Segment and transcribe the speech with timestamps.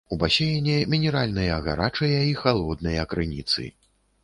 [0.15, 3.71] У басейне мінеральныя гарачыя і халодныя крыніцы.